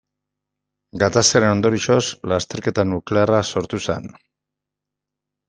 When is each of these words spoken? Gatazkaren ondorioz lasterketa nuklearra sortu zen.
Gatazkaren 1.03 1.51
ondorioz 1.55 1.99
lasterketa 2.31 2.87
nuklearra 2.93 3.43
sortu 3.55 3.83
zen. 3.85 4.11